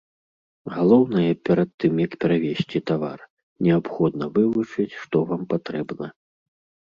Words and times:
Галоўнае 0.75 1.31
перад 1.49 1.69
тым, 1.83 1.93
як 2.05 2.11
перавезці 2.25 2.81
тавар, 2.93 3.19
неабходна 3.67 4.25
вывучыць, 4.39 4.89
што 5.05 5.23
вам 5.35 5.41
патрэбна. 5.55 6.07